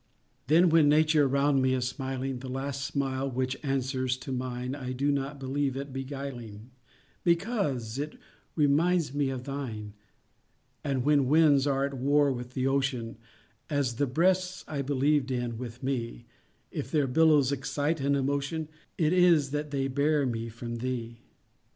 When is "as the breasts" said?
13.69-14.65